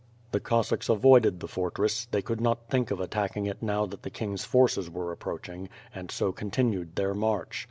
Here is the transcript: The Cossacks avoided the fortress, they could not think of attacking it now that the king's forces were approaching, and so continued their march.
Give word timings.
The 0.31 0.39
Cossacks 0.39 0.89
avoided 0.89 1.39
the 1.41 1.47
fortress, 1.47 2.05
they 2.09 2.23
could 2.23 2.41
not 2.41 2.69
think 2.71 2.89
of 2.89 2.99
attacking 2.99 3.45
it 3.45 3.61
now 3.61 3.85
that 3.85 4.01
the 4.01 4.09
king's 4.09 4.43
forces 4.45 4.89
were 4.89 5.11
approaching, 5.11 5.69
and 5.93 6.09
so 6.09 6.31
continued 6.31 6.95
their 6.95 7.13
march. 7.13 7.59